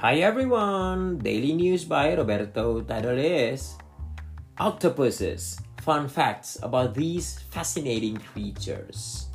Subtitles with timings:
[0.00, 1.16] Hi everyone!
[1.24, 3.78] Daily News by Roberto title is
[4.60, 9.28] Octopuses Fun Facts about these fascinating creatures.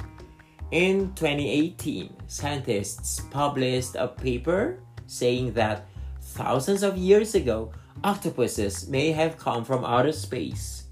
[0.69, 5.87] In 2018, scientists published a paper saying that
[6.21, 7.71] thousands of years ago,
[8.03, 10.85] octopuses may have come from outer space.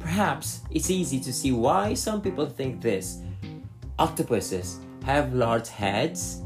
[0.00, 3.22] Perhaps it's easy to see why some people think this.
[4.00, 6.42] Octopuses have large heads,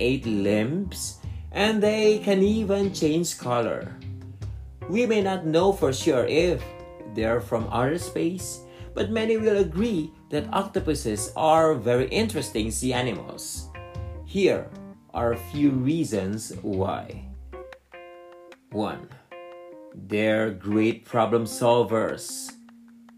[0.00, 1.17] eight limbs,
[1.52, 3.94] and they can even change color.
[4.88, 6.62] We may not know for sure if
[7.14, 8.60] they're from outer space,
[8.94, 13.68] but many will agree that octopuses are very interesting sea animals.
[14.24, 14.68] Here
[15.14, 17.24] are a few reasons why.
[18.72, 19.08] 1.
[19.94, 22.52] They're great problem solvers.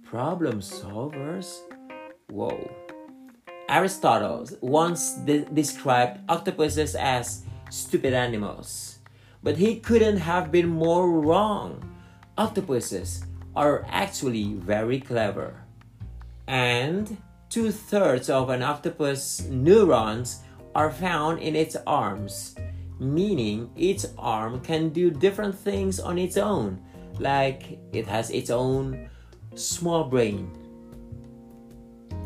[0.04, 1.60] Problem solvers?
[2.30, 2.70] Whoa.
[3.68, 8.98] Aristotle once de- described octopuses as stupid animals,
[9.42, 11.82] but he couldn't have been more wrong.
[12.36, 13.24] Octopuses
[13.56, 15.64] are actually very clever.
[16.46, 17.16] And
[17.48, 20.42] two thirds of an octopus neurons
[20.74, 22.54] are found in its arms,
[22.98, 26.80] meaning each arm can do different things on its own,
[27.18, 29.08] like it has its own
[29.54, 30.50] small brain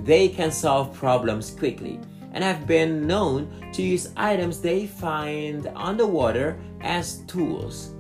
[0.00, 1.98] they can solve problems quickly
[2.34, 7.94] and have been known to use items they find underwater as tools.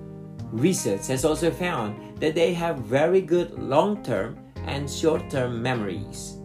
[0.50, 6.38] Research has also found that they have very good long term and short term memories.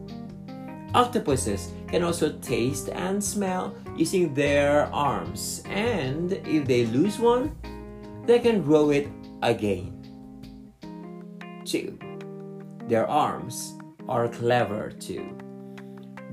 [0.94, 7.56] Octopuses can also taste and smell using their arms, and if they lose one,
[8.26, 9.08] they can grow it
[9.42, 9.96] again.
[11.66, 11.98] 2.
[12.88, 15.38] Their arms are clever too.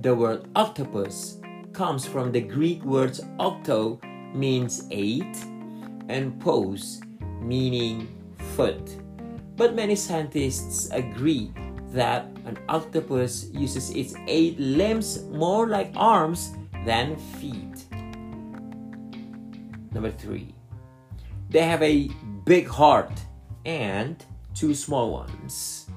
[0.00, 1.38] The word octopus
[1.76, 4.00] comes from the Greek words octo
[4.32, 5.36] means eight
[6.08, 7.02] and pos
[7.42, 8.08] meaning
[8.56, 8.96] foot.
[9.56, 11.52] But many scientists agree
[11.92, 16.56] that an octopus uses its eight limbs more like arms
[16.86, 17.84] than feet.
[19.92, 20.54] Number three,
[21.50, 22.08] they have a
[22.46, 23.12] big heart
[23.66, 24.24] and
[24.54, 25.90] two small ones.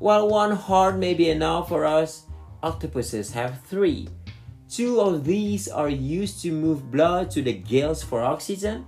[0.00, 2.26] While one heart may be enough for us,
[2.64, 4.08] octopuses have three.
[4.68, 8.84] Two of these are used to move blood to the gills for oxygen,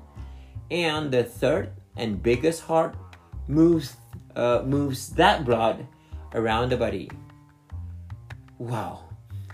[0.71, 2.95] and the third and biggest heart
[3.49, 3.97] moves
[4.37, 5.87] uh, moves that blood
[6.35, 7.11] around the body.
[8.59, 9.09] Wow.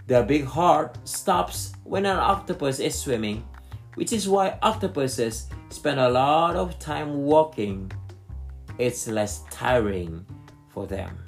[0.07, 3.47] The big heart stops when an octopus is swimming,
[3.95, 7.91] which is why octopuses spend a lot of time walking.
[8.79, 10.27] It's less tiring
[10.69, 11.25] for them.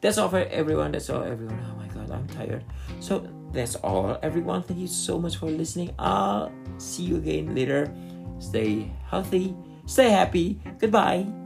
[0.00, 0.92] That's all for everyone.
[0.92, 1.79] That's all, everyone.
[2.10, 2.64] God, I'm tired.
[3.00, 4.62] So that's all, everyone.
[4.62, 5.94] Thank you so much for listening.
[5.98, 7.92] I'll see you again later.
[8.38, 9.54] Stay healthy,
[9.86, 10.60] stay happy.
[10.78, 11.39] Goodbye.